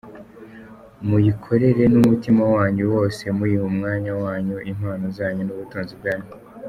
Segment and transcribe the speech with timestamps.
[1.07, 6.27] Muyikorere n’umutima wanyu wose, muyiha umwanya wanyu, impano zanyu n’ubutunzi bwanyu.